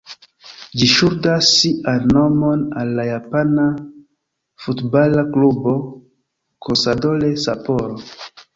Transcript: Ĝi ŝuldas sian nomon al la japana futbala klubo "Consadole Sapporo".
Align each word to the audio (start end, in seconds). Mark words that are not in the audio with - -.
Ĝi 0.77 0.85
ŝuldas 0.91 1.49
sian 1.57 2.07
nomon 2.17 2.63
al 2.83 2.95
la 3.01 3.05
japana 3.09 3.67
futbala 4.65 5.27
klubo 5.39 5.77
"Consadole 6.69 7.33
Sapporo". 7.49 8.03